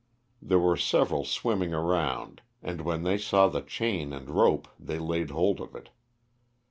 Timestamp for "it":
5.75-5.91